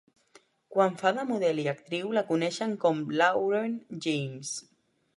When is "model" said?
1.33-1.61